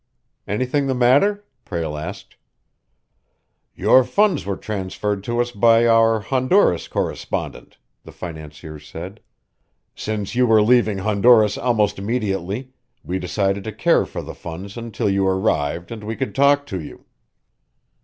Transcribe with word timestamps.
"Anything 0.47 0.87
the 0.87 0.95
matter?" 0.95 1.45
Prale 1.63 1.95
asked. 1.95 2.35
"Your 3.75 4.03
funds 4.03 4.47
were 4.47 4.57
transferred 4.57 5.23
to 5.25 5.39
us 5.39 5.51
by 5.51 5.85
our 5.85 6.21
Honduras 6.21 6.87
correspondent," 6.87 7.77
the 8.03 8.11
financier 8.11 8.79
said. 8.79 9.19
"Since 9.93 10.33
you 10.33 10.47
were 10.47 10.63
leaving 10.63 10.97
Honduras 10.97 11.55
almost 11.55 11.99
immediately, 11.99 12.73
we 13.03 13.19
decided 13.19 13.63
to 13.65 13.71
care 13.71 14.07
for 14.07 14.23
the 14.23 14.33
funds 14.33 14.75
until 14.75 15.07
you 15.07 15.27
arrived 15.27 15.91
and 15.91 16.03
we 16.03 16.15
could 16.15 16.33
talk 16.33 16.65
to 16.65 16.81
you." 16.81 17.05